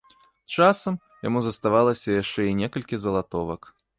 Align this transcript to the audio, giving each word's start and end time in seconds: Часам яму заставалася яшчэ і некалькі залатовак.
Часам 0.53 0.95
яму 1.27 1.39
заставалася 1.49 2.17
яшчэ 2.21 2.41
і 2.53 2.57
некалькі 2.65 3.01
залатовак. 3.05 3.61